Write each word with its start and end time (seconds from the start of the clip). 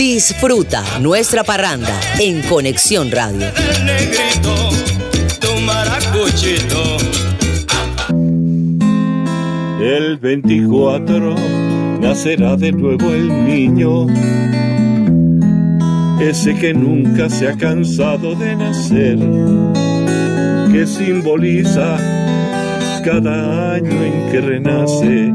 Disfruta 0.00 0.82
nuestra 0.98 1.44
parranda 1.44 2.00
en 2.18 2.40
Conexión 2.48 3.10
Radio. 3.10 3.48
El 3.48 3.84
negrito, 3.84 4.70
tu 5.38 5.60
maracuchito. 5.60 6.96
El 9.78 10.16
24 10.16 11.34
nacerá 12.00 12.56
de 12.56 12.72
nuevo 12.72 13.12
el 13.12 13.44
niño, 13.44 14.06
ese 16.18 16.54
que 16.54 16.72
nunca 16.72 17.28
se 17.28 17.48
ha 17.48 17.58
cansado 17.58 18.34
de 18.34 18.56
nacer, 18.56 19.18
que 20.72 20.86
simboliza 20.86 21.98
cada 23.04 23.74
año 23.74 24.02
en 24.02 24.32
que 24.32 24.40
renace 24.40 25.26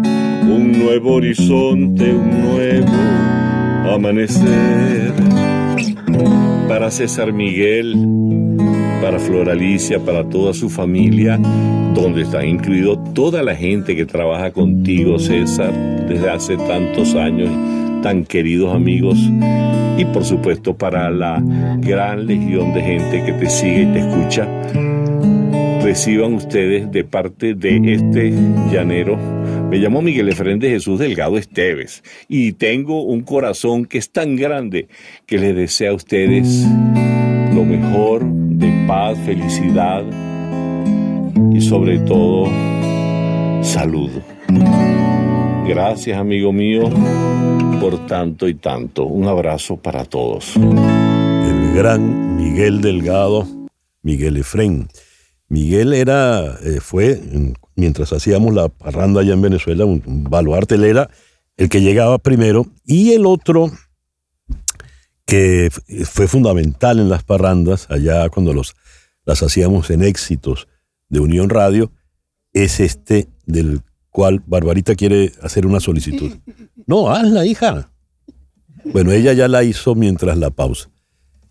un 0.42 0.72
nuevo 0.72 1.18
horizonte, 1.18 2.12
un 2.12 2.42
nuevo 2.42 3.25
amanecer. 3.94 5.14
Para 6.68 6.92
César 6.92 7.32
Miguel, 7.32 7.96
para 9.02 9.20
Flor 9.20 9.50
Alicia, 9.50 10.00
para 10.00 10.28
toda 10.28 10.54
su 10.54 10.70
familia, 10.70 11.38
donde 11.94 12.24
está 12.24 12.46
incluido 12.46 12.98
toda 13.14 13.44
la 13.44 13.56
gente 13.56 13.96
que 13.96 14.06
trabaja 14.06 14.52
contigo, 14.52 15.20
César, 15.20 15.72
desde 16.08 16.30
hace 16.30 16.58
tantos 16.58 17.16
años, 17.16 17.50
tan 18.02 18.26
queridos 18.26 18.74
amigos, 18.74 19.18
y 19.98 20.06
por 20.06 20.26
supuesto 20.26 20.76
para 20.76 21.10
la 21.10 21.42
gran 21.80 22.26
legión 22.26 22.74
de 22.74 22.82
gente 22.82 23.24
que 23.24 23.34
te 23.34 23.50
sigue 23.50 23.84
y 23.84 23.86
te 23.94 24.00
escucha. 24.00 24.48
Reciban 25.82 26.34
ustedes 26.34 26.92
de 26.92 27.04
parte 27.04 27.54
de 27.54 27.94
este 27.94 28.34
llanero 28.72 29.18
me 29.70 29.78
llamo 29.78 30.02
Miguel 30.02 30.30
Efrén 30.30 30.60
de 30.60 30.70
Jesús 30.70 31.00
Delgado 31.00 31.38
Esteves 31.38 32.04
y 32.28 32.54
tengo 32.54 33.04
un 33.04 33.22
corazón 33.22 33.86
que 33.86 33.98
es 33.98 34.12
tan 34.12 34.36
grande 34.36 34.88
que 35.26 35.38
les 35.38 35.56
desea 35.56 35.92
a 35.92 35.94
ustedes 35.94 36.66
lo 37.54 37.64
mejor 37.64 38.26
de 38.26 38.86
paz, 38.88 39.18
felicidad 39.26 40.04
y 41.54 41.62
sobre 41.62 42.00
todo 42.00 42.50
salud. 43.62 44.12
Gracias 45.68 46.18
amigo 46.18 46.54
mío 46.54 46.90
por 47.80 48.06
tanto 48.08 48.48
y 48.48 48.56
tanto. 48.56 49.06
Un 49.06 49.28
abrazo 49.28 49.78
para 49.78 50.06
todos. 50.06 50.56
El 50.56 51.74
gran 51.76 52.36
Miguel 52.36 52.82
Delgado, 52.82 53.48
Miguel 54.02 54.38
Efrén. 54.38 54.88
Miguel 55.48 55.94
era, 55.94 56.58
eh, 56.64 56.80
fue, 56.82 57.22
mientras 57.76 58.14
hacíamos 58.14 58.54
la 58.54 58.70
parranda 58.70 59.22
allá 59.22 59.34
en 59.34 59.42
Venezuela, 59.42 59.86
un, 59.86 60.02
un 60.06 60.24
baluarte, 60.24 60.76
él 60.76 60.86
era 60.86 61.10
el 61.58 61.70
que 61.70 61.82
llegaba 61.82 62.18
primero 62.18 62.68
y 62.84 63.12
el 63.12 63.26
otro 63.26 63.72
que 65.26 65.72
fue 66.06 66.28
fundamental 66.28 67.00
en 67.00 67.10
las 67.10 67.24
parrandas, 67.24 67.88
allá 67.90 68.30
cuando 68.30 68.54
los, 68.54 68.76
las 69.26 69.42
hacíamos 69.42 69.90
en 69.90 70.04
éxitos 70.04 70.68
de 71.10 71.20
Unión 71.20 71.50
Radio, 71.50 71.92
es 72.54 72.80
este 72.80 73.28
del 73.46 73.82
cual 74.10 74.44
Barbarita 74.46 74.96
quiere 74.96 75.34
hacer 75.42 75.66
una 75.66 75.80
solicitud. 75.80 76.32
No, 76.88 77.10
hazla, 77.10 77.48
hija. 77.48 77.90
Bueno, 78.84 79.12
ella 79.12 79.34
ya 79.34 79.48
la 79.48 79.64
hizo 79.64 79.96
mientras 79.96 80.38
la 80.38 80.52
pausa. 80.52 80.92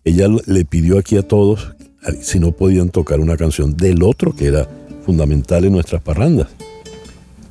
Ella 0.05 0.29
le 0.45 0.63
pidió 0.63 0.97
aquí 0.97 1.17
a 1.17 1.27
todos 1.27 1.75
si 2.21 2.39
no 2.39 2.51
podían 2.51 2.89
tocar 2.89 3.19
una 3.19 3.37
canción 3.37 3.75
del 3.75 4.03
otro 4.03 4.35
que 4.35 4.47
era 4.47 4.67
fundamental 5.05 5.65
en 5.65 5.73
nuestras 5.73 6.01
parrandas. 6.01 6.47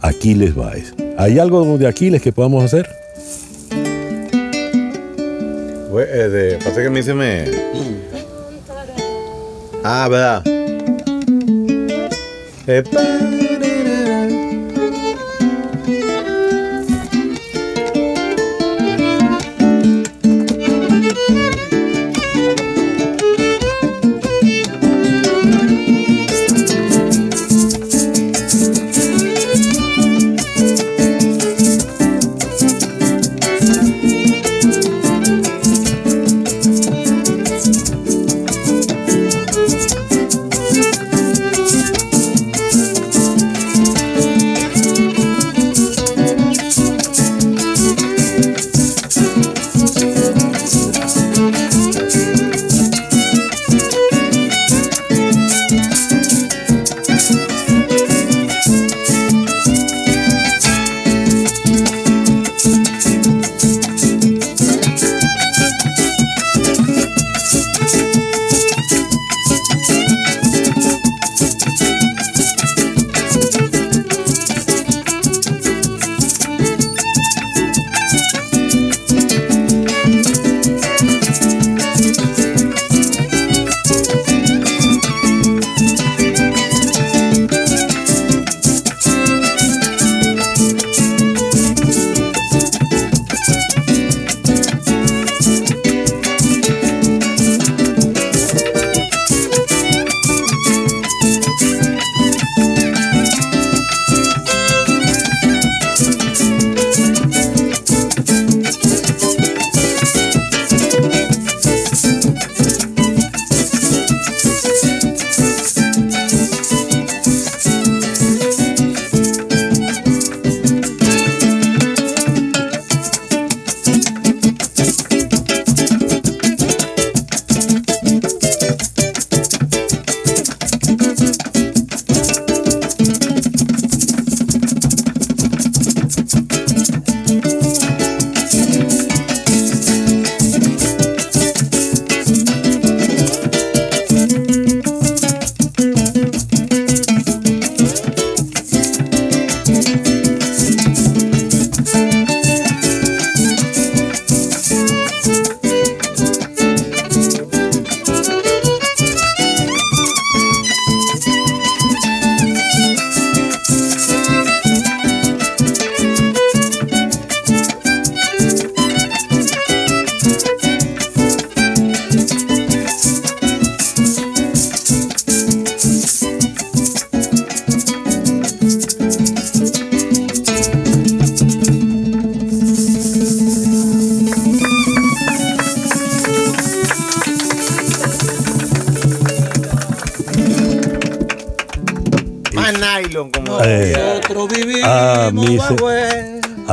Aquiles 0.01 0.55
Baez. 0.55 0.95
¿Hay 1.17 1.39
algo 1.39 1.79
de 1.79 1.87
Aquiles 1.87 2.21
que 2.21 2.33
podamos 2.33 2.65
hacer? 2.65 2.89
Eh, 5.97 6.59
pasa 6.63 6.81
que 6.81 6.87
a 6.87 6.91
mí 6.91 7.03
se 7.03 7.15
me. 7.15 7.45
Ah, 9.85 10.09
¿verdad? 10.11 10.43
Eh, 12.67 13.44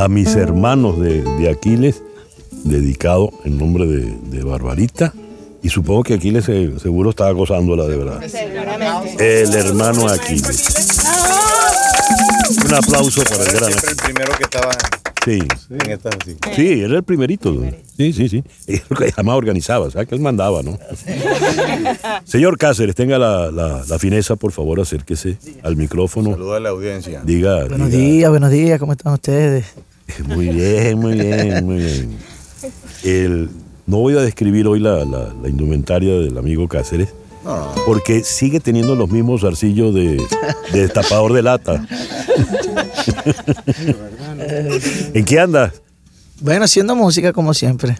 a 0.02 0.08
mis 0.08 0.34
hermanos 0.34 1.00
de, 1.00 1.22
de 1.22 1.48
Aquiles, 1.50 2.02
dedicado 2.64 3.30
en 3.44 3.58
nombre 3.58 3.86
de, 3.86 4.16
de 4.30 4.42
Barbarita. 4.42 5.12
Y 5.62 5.68
supongo 5.68 6.02
que 6.02 6.14
Aquiles 6.14 6.44
se- 6.44 6.76
seguro 6.80 7.10
estaba 7.10 7.30
gozándola 7.30 7.86
de 7.86 7.96
verdad. 7.96 8.20
El 9.20 9.54
hermano 9.54 10.08
Aquiles. 10.08 10.98
Un 12.66 12.74
aplauso 12.74 13.22
para 13.24 13.44
el 13.44 13.52
gran 13.52 13.70
Siempre 13.70 13.90
el 13.90 13.96
primero 13.96 14.32
que 14.36 14.42
estaba 14.44 14.70
Sí, 15.24 15.38
en 15.70 15.90
esta 15.92 16.08
así. 16.08 16.36
sí, 16.56 16.80
era 16.82 16.96
el 16.96 17.04
primerito. 17.04 17.54
Sí, 17.96 18.12
sí, 18.12 18.28
sí. 18.28 18.42
Él 18.66 18.82
Además 19.14 19.36
organizaba, 19.36 19.86
o 19.86 19.90
sea, 19.92 20.04
que 20.04 20.16
él 20.16 20.20
mandaba, 20.20 20.64
¿no? 20.64 20.76
Señor 22.24 22.58
Cáceres, 22.58 22.96
tenga 22.96 23.18
la, 23.20 23.52
la- 23.52 23.84
la 23.86 23.98
fineza, 24.00 24.34
por 24.34 24.50
favor, 24.50 24.80
acérquese 24.80 25.36
al 25.62 25.76
micrófono. 25.76 26.32
Saluda 26.32 26.56
a 26.56 26.60
la 26.60 26.70
audiencia. 26.70 27.22
Diga, 27.24 27.66
Buenos 27.66 27.90
diga. 27.92 28.02
días, 28.02 28.30
buenos 28.30 28.50
días, 28.50 28.80
¿cómo 28.80 28.92
están 28.94 29.12
ustedes? 29.12 29.64
Muy 30.26 30.48
bien, 30.48 30.98
muy 30.98 31.14
bien, 31.14 31.64
muy 31.64 31.76
bien. 31.78 32.18
El- 33.04 33.50
no 33.86 33.98
voy 33.98 34.16
a 34.16 34.20
describir 34.20 34.66
hoy 34.68 34.78
la, 34.80 35.04
la- 35.04 35.32
la 35.42 35.48
indumentaria 35.48 36.14
del 36.14 36.38
amigo 36.38 36.68
Cáceres, 36.68 37.08
No, 37.44 37.72
porque 37.86 38.22
sigue 38.22 38.60
teniendo 38.60 38.94
los 38.94 39.10
mismos 39.10 39.40
zarcillos 39.42 39.92
de, 39.94 40.16
de 40.72 40.80
destapador 40.82 41.32
de 41.32 41.42
lata. 41.42 41.86
¿En 45.14 45.24
qué 45.24 45.40
andas? 45.40 45.81
Bueno, 46.42 46.64
haciendo 46.64 46.96
música 46.96 47.32
como 47.32 47.54
siempre. 47.54 47.98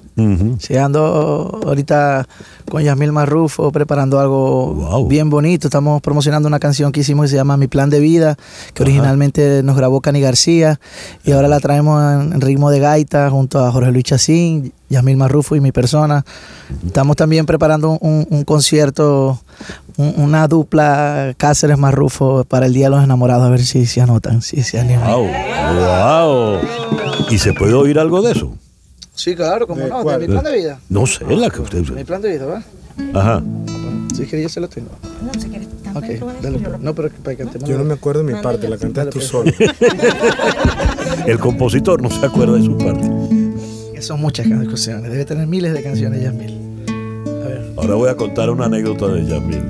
Sí, 0.59 0.77
ando 0.77 1.61
ahorita 1.65 2.27
con 2.69 2.83
Yasmil 2.83 3.13
Marrufo 3.13 3.71
preparando 3.71 4.19
algo 4.19 4.75
Wow. 4.75 5.07
bien 5.07 5.31
bonito. 5.31 5.69
Estamos 5.69 6.03
promocionando 6.03 6.49
una 6.49 6.59
canción 6.59 6.91
que 6.91 7.01
hicimos 7.01 7.25
que 7.25 7.29
se 7.29 7.37
llama 7.37 7.57
Mi 7.57 7.69
Plan 7.69 7.89
de 7.89 8.01
Vida, 8.01 8.37
que 8.75 8.83
originalmente 8.83 9.63
nos 9.63 9.77
grabó 9.77 10.01
Cani 10.01 10.21
García 10.21 10.81
y 11.25 11.31
ahora 11.33 11.47
la 11.47 11.61
traemos 11.61 12.03
en 12.33 12.41
ritmo 12.41 12.71
de 12.71 12.81
gaita 12.81 13.31
junto 13.31 13.65
a 13.65 13.71
Jorge 13.71 13.93
Luis 13.93 14.05
Chacín, 14.05 14.73
Yasmil 14.89 15.17
Marrufo 15.17 15.55
y 15.55 15.61
mi 15.61 15.71
persona. 15.71 16.25
Estamos 16.85 17.15
también 17.17 17.47
preparando 17.47 17.97
un, 18.01 18.27
un 18.29 18.45
concierto, 18.45 19.41
una 19.97 20.49
dupla 20.49 21.35
Cáceres 21.37 21.79
Marrufo 21.79 22.45
para 22.45 22.67
el 22.67 22.73
Día 22.75 22.87
de 22.87 22.91
los 22.97 23.05
Enamorados, 23.05 23.47
a 23.47 23.51
ver 23.51 23.65
si 23.65 23.87
se 23.87 24.01
anotan, 24.01 24.43
si 24.43 24.63
se 24.63 24.79
animan. 24.81 25.11
Wow, 25.11 25.27
wow. 25.75 26.59
¿Y 27.31 27.39
se 27.39 27.53
puede 27.53 27.75
oír 27.75 27.99
algo 27.99 28.23
de 28.23 28.33
eso? 28.33 28.55
Sí, 29.15 29.35
claro, 29.37 29.67
como 29.67 29.87
no, 29.87 30.05
de 30.05 30.19
mi 30.19 30.27
plan 30.27 30.45
de 30.45 30.53
vida. 30.57 30.81
No 30.89 31.07
sé, 31.07 31.25
la 31.25 31.51
que 31.51 31.61
usted. 31.61 31.87
Mi 31.91 32.05
plan 32.05 32.23
de 32.23 32.31
vida, 32.33 32.47
¿va? 32.47 32.63
Ajá. 33.21 33.43
Si 34.15 34.25
quieres, 34.25 34.43
yo 34.43 34.49
se 34.49 34.61
lo 34.61 34.69
tengo. 34.69 34.91
No, 35.23 35.33
si 35.41 35.49
quieres, 35.49 35.69
Ok, 35.95 36.05
dale. 36.43 36.59
pues. 36.59 36.81
No, 36.81 36.95
pero 36.95 37.11
para 37.23 37.37
que. 37.37 37.47
Yo 37.67 37.79
no 37.79 37.85
me 37.85 37.95
acuerdo 37.95 38.25
de 38.25 38.33
mi 38.35 38.41
parte, 38.41 38.69
la 38.69 38.79
cantas 38.79 39.11
tú 39.11 39.21
solo. 39.21 39.53
El 41.27 41.39
compositor 41.39 42.01
no 42.03 42.11
se 42.11 42.25
acuerda 42.25 42.55
de 42.55 42.65
su 42.65 42.77
parte. 42.79 44.03
Son 44.03 44.21
muchas 44.21 44.49
canciones. 44.49 45.11
Debe 45.13 45.25
tener 45.25 45.47
miles 45.47 45.73
de 45.73 45.83
canciones, 45.83 46.23
Yasmil. 46.23 46.51
A 46.51 46.55
ver. 46.55 46.62
Ahora 47.83 47.97
voy 47.97 48.09
a 48.11 48.17
contar 48.17 48.49
una 48.49 48.67
anécdota 48.67 49.09
de 49.09 49.41
ver. 49.41 49.65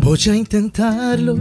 Voy 0.00 0.18
a 0.28 0.34
intentarlo. 0.34 1.36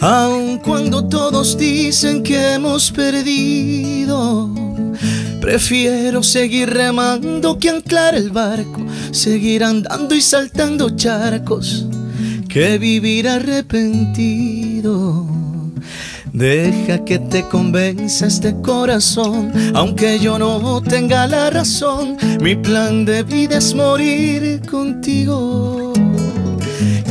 Aun 0.00 0.58
cuando 0.58 1.08
todos 1.08 1.56
dicen 1.56 2.24
que 2.24 2.54
hemos 2.54 2.90
perdido. 2.90 4.52
Prefiero 5.40 6.24
seguir 6.24 6.70
remando 6.70 7.56
que 7.56 7.70
anclar 7.70 8.16
el 8.16 8.30
barco. 8.30 8.84
Seguir 9.12 9.62
andando 9.62 10.16
y 10.16 10.20
saltando 10.20 10.96
charcos. 10.96 11.86
Que 12.48 12.76
vivir 12.78 13.28
arrepentido. 13.28 15.33
Deja 16.34 17.04
que 17.04 17.20
te 17.20 17.44
convenza 17.48 18.26
este 18.26 18.60
corazón, 18.60 19.52
aunque 19.72 20.18
yo 20.18 20.36
no 20.36 20.82
tenga 20.82 21.28
la 21.28 21.48
razón. 21.48 22.16
Mi 22.40 22.56
plan 22.56 23.04
de 23.04 23.22
vida 23.22 23.58
es 23.58 23.72
morir 23.72 24.60
contigo. 24.68 25.92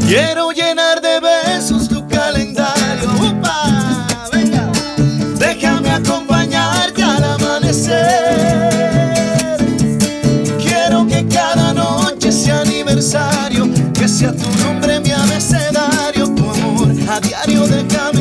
Quiero 0.09 0.51
llenar 0.51 0.99
de 0.99 1.21
besos 1.21 1.87
tu 1.87 2.05
calendario. 2.09 3.09
¡Upa! 3.21 4.05
Venga. 4.33 4.69
Déjame 5.39 5.89
acompañarte 5.91 7.01
al 7.01 7.23
amanecer. 7.23 7.95
Quiero 10.61 11.07
que 11.07 11.25
cada 11.29 11.73
noche 11.73 12.29
sea 12.29 12.59
aniversario, 12.59 13.69
que 13.93 14.05
sea 14.05 14.33
tu 14.35 14.49
nombre 14.65 14.99
mi 14.99 15.11
abecedario, 15.11 16.27
tu 16.35 16.43
amor 16.49 16.89
a 17.09 17.21
diario 17.21 17.65
déjame 17.67 18.12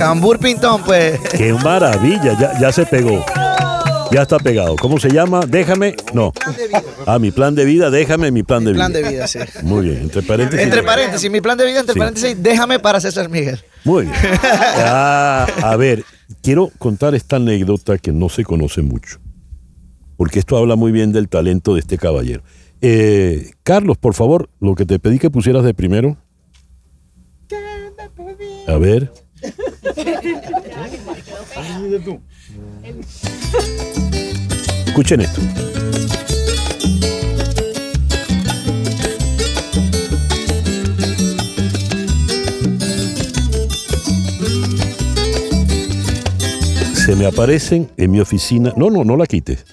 Cambur 0.00 0.38
Pintón, 0.38 0.82
pues. 0.82 1.20
¡Qué 1.36 1.52
maravilla! 1.52 2.34
Ya, 2.40 2.58
ya 2.58 2.72
se 2.72 2.86
pegó. 2.86 3.22
Ya 4.10 4.22
está 4.22 4.38
pegado. 4.38 4.74
¿Cómo 4.76 4.98
se 4.98 5.10
llama? 5.10 5.40
Déjame. 5.46 5.94
No. 6.14 6.32
Ah, 7.06 7.18
mi 7.18 7.30
plan 7.30 7.54
de 7.54 7.66
vida, 7.66 7.90
déjame 7.90 8.30
mi 8.32 8.42
plan 8.42 8.64
de 8.64 8.72
vida. 8.72 8.86
Plan 8.88 8.92
de 8.94 9.08
vida, 9.10 9.26
sí. 9.28 9.38
Muy 9.62 9.84
bien, 9.90 9.98
entre 9.98 10.22
paréntesis. 10.22 10.64
Entre 10.64 10.82
paréntesis, 10.82 11.30
mi 11.30 11.42
plan 11.42 11.58
de 11.58 11.66
vida, 11.66 11.80
entre 11.80 11.92
Sí. 11.92 11.98
paréntesis, 11.98 12.42
déjame 12.42 12.78
para 12.78 12.98
César 12.98 13.28
Miguel. 13.28 13.60
Muy 13.84 14.06
bien. 14.06 14.16
Ah, 14.78 15.46
a 15.62 15.76
ver, 15.76 16.02
quiero 16.42 16.70
contar 16.78 17.14
esta 17.14 17.36
anécdota 17.36 17.98
que 17.98 18.10
no 18.10 18.30
se 18.30 18.42
conoce 18.42 18.80
mucho, 18.80 19.18
porque 20.16 20.38
esto 20.38 20.56
habla 20.56 20.76
muy 20.76 20.92
bien 20.92 21.12
del 21.12 21.28
talento 21.28 21.74
de 21.74 21.80
este 21.80 21.98
caballero. 21.98 22.42
Eh, 22.80 23.50
Carlos, 23.62 23.98
por 23.98 24.14
favor, 24.14 24.48
lo 24.60 24.74
que 24.74 24.86
te 24.86 24.98
pedí 24.98 25.18
que 25.18 25.28
pusieras 25.30 25.62
de 25.62 25.74
primero. 25.74 26.16
A 28.66 28.76
ver. 28.78 29.12
Escuchen 34.86 35.20
esto. 35.20 35.40
Se 46.94 47.16
me 47.16 47.26
aparecen 47.26 47.88
en 47.96 48.10
mi 48.10 48.20
oficina. 48.20 48.72
No, 48.76 48.90
no, 48.90 49.04
no 49.04 49.16
la 49.16 49.26
quites. 49.26 49.64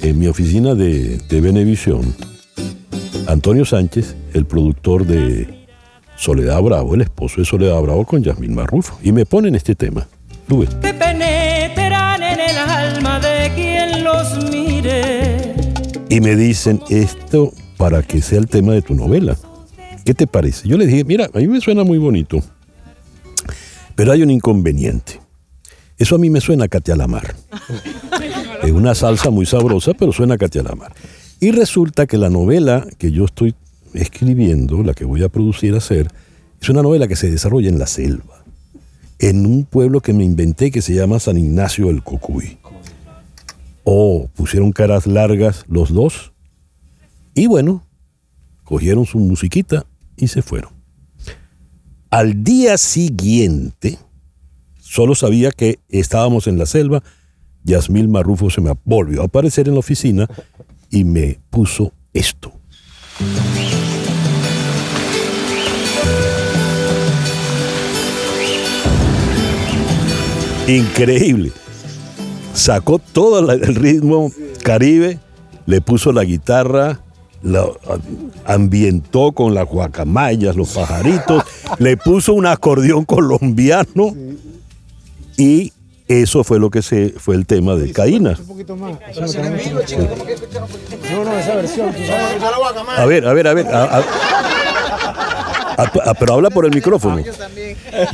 En 0.00 0.18
mi 0.18 0.26
oficina 0.26 0.74
de, 0.74 1.18
de 1.18 1.40
Venevisión, 1.40 2.14
Antonio 3.26 3.64
Sánchez, 3.64 4.14
el 4.34 4.44
productor 4.44 5.06
de 5.06 5.63
Soledad 6.16 6.62
Bravo, 6.62 6.94
el 6.94 7.02
esposo 7.02 7.36
de 7.40 7.44
Soledad 7.44 7.80
Bravo 7.80 8.04
con 8.04 8.22
Yasmín 8.22 8.54
Marrufo. 8.54 8.98
Y 9.02 9.12
me 9.12 9.26
ponen 9.26 9.54
este 9.54 9.74
tema. 9.74 10.06
Tú 10.48 10.60
ves. 10.60 10.70
que 10.70 10.92
penetran 10.94 12.22
en 12.22 12.40
el 12.40 12.58
alma 12.58 13.18
de 13.20 13.52
quien 13.54 14.04
los 14.04 14.50
mire. 14.50 15.54
Y 16.08 16.20
me 16.20 16.36
dicen 16.36 16.80
esto 16.90 17.52
para 17.76 18.02
que 18.02 18.22
sea 18.22 18.38
el 18.38 18.46
tema 18.46 18.72
de 18.72 18.82
tu 18.82 18.94
novela. 18.94 19.36
¿Qué 20.04 20.14
te 20.14 20.26
parece? 20.26 20.68
Yo 20.68 20.76
les 20.76 20.88
dije, 20.88 21.04
mira, 21.04 21.28
a 21.32 21.38
mí 21.38 21.46
me 21.46 21.60
suena 21.60 21.82
muy 21.82 21.98
bonito, 21.98 22.42
pero 23.94 24.12
hay 24.12 24.22
un 24.22 24.30
inconveniente. 24.30 25.20
Eso 25.96 26.16
a 26.16 26.18
mí 26.18 26.28
me 26.28 26.40
suena 26.40 26.64
a 26.64 26.68
Katia 26.68 26.94
Lamar. 26.94 27.34
Es 28.62 28.70
una 28.72 28.94
salsa 28.94 29.30
muy 29.30 29.46
sabrosa, 29.46 29.92
pero 29.94 30.12
suena 30.12 30.34
a 30.34 30.38
Katia 30.38 30.62
Lamar. 30.62 30.92
Y 31.40 31.52
resulta 31.52 32.06
que 32.06 32.18
la 32.18 32.30
novela 32.30 32.86
que 32.98 33.12
yo 33.12 33.24
estoy 33.24 33.54
escribiendo, 33.94 34.82
la 34.82 34.94
que 34.94 35.04
voy 35.04 35.22
a 35.22 35.28
producir, 35.28 35.74
hacer, 35.74 36.08
es 36.60 36.68
una 36.68 36.82
novela 36.82 37.08
que 37.08 37.16
se 37.16 37.30
desarrolla 37.30 37.68
en 37.68 37.78
la 37.78 37.86
selva, 37.86 38.44
en 39.18 39.46
un 39.46 39.64
pueblo 39.64 40.00
que 40.00 40.12
me 40.12 40.24
inventé 40.24 40.70
que 40.70 40.82
se 40.82 40.94
llama 40.94 41.20
San 41.20 41.38
Ignacio 41.38 41.86
del 41.86 42.02
Cocuy. 42.02 42.58
Oh, 43.84 44.28
pusieron 44.34 44.72
caras 44.72 45.06
largas 45.06 45.64
los 45.68 45.92
dos. 45.92 46.32
Y 47.34 47.46
bueno, 47.46 47.86
cogieron 48.64 49.04
su 49.04 49.18
musiquita 49.18 49.86
y 50.16 50.28
se 50.28 50.42
fueron. 50.42 50.72
Al 52.10 52.44
día 52.44 52.78
siguiente, 52.78 53.98
solo 54.80 55.14
sabía 55.14 55.50
que 55.50 55.80
estábamos 55.88 56.46
en 56.46 56.58
la 56.58 56.66
selva. 56.66 57.02
Yasmil 57.64 58.08
Marrufo 58.08 58.50
se 58.50 58.60
me 58.60 58.72
volvió 58.84 59.22
a 59.22 59.26
aparecer 59.26 59.68
en 59.68 59.74
la 59.74 59.80
oficina 59.80 60.28
y 60.90 61.04
me 61.04 61.40
puso 61.50 61.92
esto. 62.12 62.52
Increíble. 70.66 71.52
Sacó 72.54 72.98
todo 72.98 73.42
la- 73.42 73.54
el 73.54 73.74
ritmo 73.74 74.30
caribe, 74.62 75.18
le 75.66 75.80
puso 75.80 76.12
la 76.12 76.24
guitarra, 76.24 77.00
la 77.42 77.66
ambientó 78.46 79.32
con 79.32 79.54
las 79.54 79.66
guacamayas, 79.66 80.56
los 80.56 80.70
pajaritos, 80.70 81.42
le 81.78 81.96
puso 81.96 82.32
un 82.32 82.46
acordeón 82.46 83.04
colombiano 83.04 84.14
y 85.36 85.72
eso 86.06 86.44
fue 86.44 86.58
lo 86.60 86.70
que 86.70 86.80
se 86.82 87.10
fue 87.18 87.34
el 87.34 87.44
tema 87.46 87.74
de 87.74 87.92
Caína. 87.92 88.36
Un 88.38 88.46
poquito 88.46 88.76
más. 88.76 88.92
No, 91.10 91.24
no, 91.24 91.38
esa 91.38 91.54
versión. 91.56 91.92
tú 91.92 91.98
sabes. 92.06 92.42
A 92.96 93.04
ver, 93.06 93.26
a 93.26 93.32
ver, 93.32 93.46
a 93.48 93.54
ver. 93.54 93.66
a- 93.66 93.98
a- 93.98 94.04
a- 95.76 96.10
a- 96.10 96.14
pero 96.14 96.34
habla 96.34 96.50
por 96.50 96.64
el 96.66 96.74
micrófono. 96.74 97.22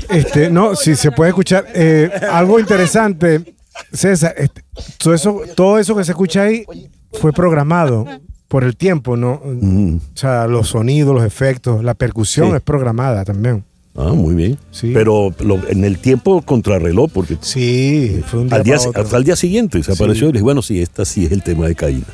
Este, 0.08 0.50
no, 0.50 0.74
si 0.76 0.96
se 0.96 1.10
puede 1.10 1.30
escuchar. 1.30 1.66
eh, 1.74 2.10
algo 2.30 2.58
interesante, 2.60 3.54
César, 3.92 4.34
este, 4.36 4.62
todo, 4.98 5.14
eso, 5.14 5.40
todo 5.54 5.78
eso 5.78 5.96
que 5.96 6.04
se 6.04 6.12
escucha 6.12 6.42
ahí 6.42 6.64
fue 7.12 7.32
programado 7.32 8.06
por 8.48 8.64
el 8.64 8.76
tiempo, 8.76 9.16
¿no? 9.16 9.40
Mm, 9.44 9.96
O 9.96 10.00
sea, 10.16 10.46
los 10.46 10.68
sonidos, 10.68 11.14
los 11.14 11.24
efectos, 11.24 11.82
la 11.84 11.94
percusión 11.94 12.50
Sí. 12.50 12.56
es 12.56 12.60
programada 12.62 13.24
también. 13.24 13.64
Ah, 13.96 14.12
muy 14.14 14.34
bien. 14.34 14.56
Sí. 14.70 14.92
Pero 14.94 15.34
lo- 15.40 15.68
en 15.68 15.84
el 15.84 15.98
tiempo 15.98 16.42
contrarreloj, 16.42 17.10
porque 17.12 17.36
Sí, 17.40 18.22
fue 18.26 18.40
un 18.40 18.48
día 18.48 18.56
al 18.56 18.62
día, 18.62 18.76
hasta 18.76 19.16
el 19.16 19.24
día 19.24 19.36
siguiente 19.36 19.82
se 19.82 19.92
apareció 19.92 20.24
y 20.26 20.28
le 20.28 20.32
dije, 20.34 20.42
bueno, 20.44 20.62
sí, 20.62 20.80
esta 20.80 21.04
sí 21.04 21.24
es 21.26 21.32
el 21.32 21.42
tema 21.42 21.66
de 21.66 21.74
Caína. 21.74 22.04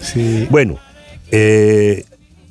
Sí. 0.00 0.46
Bueno, 0.50 0.76
eh, 1.30 2.04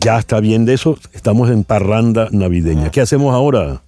ya 0.06 0.20
está 0.20 0.40
bien 0.40 0.66
de 0.66 0.76
eso. 0.76 1.00
Estamos 1.14 1.50
en 1.50 1.64
parranda 1.64 2.28
navideña. 2.30 2.92
¿Qué 2.92 3.02
hacemos 3.02 3.34
ahora? 3.34 3.82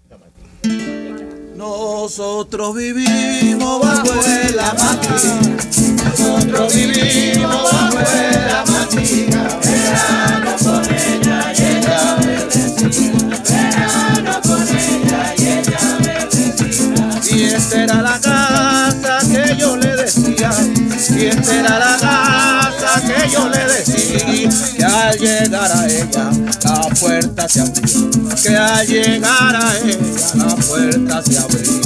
Nosotros 1.56 2.76
vivimos 2.76 3.80
bajo 3.80 4.16
la 4.56 4.74
matica. 4.74 5.14
Nosotros 6.10 6.74
vivimos 6.74 7.72
bajo 7.72 8.00
la 8.00 8.66
matica. 8.66 9.60
Verano 9.62 10.56
con 10.58 10.84
ella 10.86 11.54
y 11.56 11.62
ella 11.62 12.18
verdecita. 12.20 13.38
Verano 13.48 14.42
con 14.42 14.68
ella 14.76 15.36
y 15.38 15.44
ella 15.44 15.80
verdecita. 16.00 17.36
Y 17.36 17.44
esta 17.44 17.84
era 17.84 18.02
la 18.02 18.20
ella 26.10 26.32
la 26.64 26.88
puerta 27.00 27.48
se 27.48 27.62
abrió. 27.62 28.10
Que 28.42 28.56
al 28.56 28.88
llegar 28.88 29.56
a 29.56 29.74
ella 29.84 30.00
la 30.36 30.56
puerta 30.56 31.22
se 31.24 31.38
abría. 31.38 31.82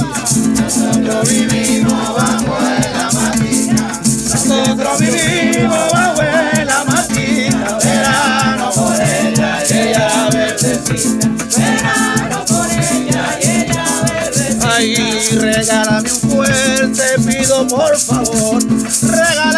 Nosotros 0.60 1.28
vivimos 1.28 2.14
bajo 2.14 2.58
la 2.94 3.10
matica. 3.12 4.00
Nosotros 4.30 4.98
vivimos 4.98 5.92
bajo 5.92 6.22
la 6.22 6.84
matica. 6.84 7.78
Verano 7.82 8.70
por 8.74 9.00
ella 9.00 9.58
y 9.68 9.72
ella 9.72 10.28
verdecita. 10.30 11.28
Verano 11.56 12.44
por 12.46 12.70
ella 12.70 13.38
y 13.40 13.46
ella 13.46 13.84
verdecita. 14.04 14.74
Ay, 14.74 14.94
regálame 15.38 16.10
un 16.12 16.30
fuerte, 16.30 17.02
pido 17.26 17.66
por 17.66 17.98
favor. 17.98 18.62
Regálame 19.02 19.51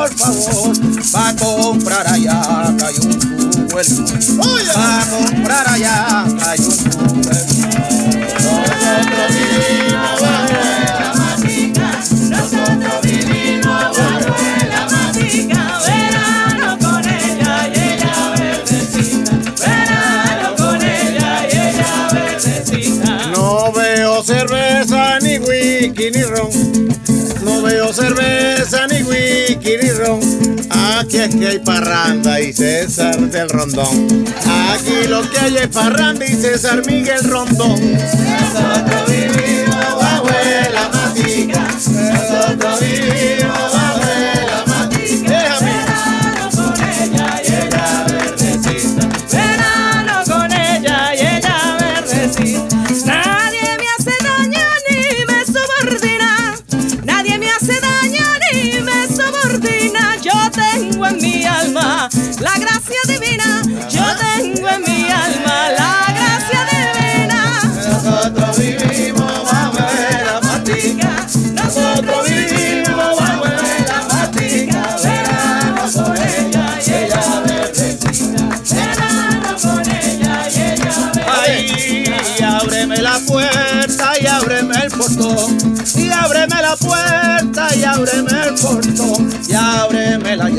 por 0.00 0.16
favor. 0.16 0.72
Pa' 1.12 1.34
comprar 1.36 2.06
allá, 2.06 2.40
hay 2.86 2.96
un 3.02 3.20
jugo 3.20 3.80
el 3.80 3.86
Pa' 4.72 5.06
comprar 5.10 5.68
allá, 5.68 6.24
hay 6.24 6.60
un 6.60 6.70
jugo 6.70 7.30
el 7.30 7.46
nosotros 8.40 9.28
vivimos 9.28 10.20
bajo 10.20 10.56
la 10.88 11.14
matica, 11.14 11.88
nosotros 12.30 12.96
vivimos 13.02 13.98
bajo 13.98 14.34
la 14.70 14.82
matica, 14.90 15.60
verano 15.86 16.78
con 16.78 17.02
ella 17.04 17.68
y 17.68 17.78
ella 17.78 18.14
verdecita, 18.36 19.32
verano 19.60 20.48
con 20.56 20.82
ella 20.82 21.46
y 21.46 21.56
ella 21.56 22.08
verdecita. 22.12 23.26
No 23.32 23.72
veo 23.72 24.22
cerveza, 24.24 25.18
ni 25.20 25.38
whisky, 25.38 26.10
ni 26.10 26.22
ron, 26.22 26.50
no 27.44 27.62
veo 27.62 27.92
cerveza, 27.92 28.79
Aquí 30.70 31.18
es 31.18 31.34
que 31.36 31.46
hay 31.46 31.58
parranda 31.60 32.40
y 32.40 32.52
César 32.52 33.16
del 33.20 33.48
Rondón. 33.48 34.24
Aquí 34.72 35.06
lo 35.08 35.22
que 35.30 35.38
hay 35.38 35.56
es 35.58 35.68
parranda 35.68 36.26
y 36.26 36.34
César 36.34 36.84
Miguel 36.86 37.22
Rondón. 37.22 37.78
Nosotros 37.92 39.06
vivimos 39.06 39.76
bajo 39.96 40.26
la 40.72 40.88
matica. 40.88 41.68
Nosotros 41.70 42.80
vivimos 42.80 43.19
ábreme 86.24 86.62
la 86.62 86.76
puerta 86.76 87.68
y 87.74 87.84
ábreme 87.84 88.30
el 88.48 88.54
portón. 88.54 89.30
Y 89.48 89.54
ábreme 89.54 90.36
la 90.36 90.50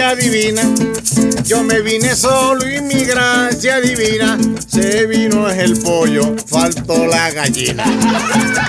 gracia 0.00 0.16
divina. 0.16 0.62
Yo 1.44 1.62
me 1.62 1.80
vine 1.82 2.16
solo 2.16 2.66
y 2.66 2.80
mi 2.80 3.04
gracia 3.04 3.80
divina. 3.80 4.38
Se 4.66 5.06
vino 5.06 5.48
el 5.50 5.78
pollo, 5.78 6.36
faltó 6.46 7.06
la 7.06 7.30
gallina. 7.30 7.84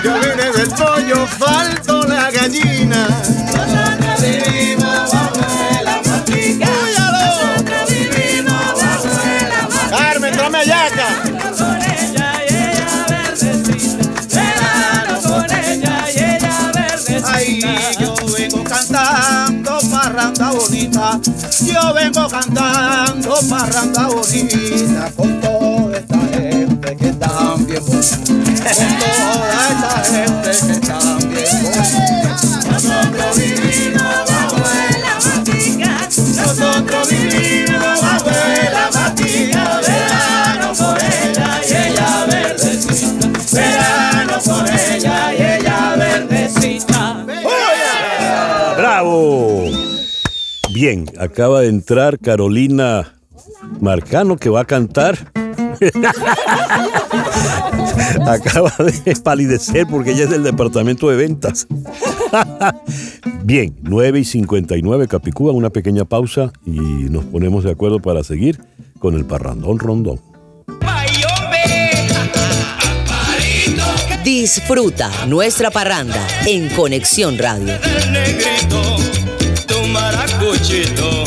Yo 0.04 0.12
vine 0.20 0.52
del 0.54 0.68
pollo, 0.68 1.26
faltó 1.26 2.02
la 2.06 2.30
gallina. 2.30 3.08
Yo 21.72 21.94
vengo 21.94 22.28
cantando 22.28 23.34
parranda 23.48 24.08
bonita 24.08 25.10
con 25.16 25.40
toda 25.40 25.96
esta 25.96 26.18
gente 26.18 26.96
que 26.96 27.08
está 27.08 27.54
bien 27.66 27.82
bonita. 27.86 28.41
Acaba 51.18 51.60
de 51.62 51.68
entrar 51.68 52.18
Carolina 52.18 53.14
Marcano 53.80 54.36
que 54.36 54.50
va 54.50 54.60
a 54.60 54.64
cantar. 54.64 55.32
acaba 58.26 58.72
de 58.78 59.16
palidecer 59.16 59.86
porque 59.86 60.12
ella 60.12 60.24
es 60.24 60.30
del 60.30 60.42
departamento 60.42 61.08
de 61.08 61.16
ventas. 61.16 61.66
Bien, 63.44 63.74
9 63.82 64.20
y 64.20 64.24
59 64.24 65.08
Capicúa, 65.08 65.52
una 65.52 65.70
pequeña 65.70 66.04
pausa 66.04 66.52
y 66.64 66.80
nos 66.80 67.24
ponemos 67.24 67.64
de 67.64 67.70
acuerdo 67.72 67.98
para 68.00 68.22
seguir 68.22 68.60
con 68.98 69.14
el 69.14 69.24
parrandón 69.24 69.78
rondón. 69.78 70.20
Disfruta 74.22 75.10
nuestra 75.26 75.70
parranda 75.70 76.24
en 76.46 76.68
Conexión 76.68 77.38
Radio. 77.38 77.72
El 80.72 80.78
negrito, 80.78 80.94
tu 80.94 81.02
maracuchito. 81.02 81.21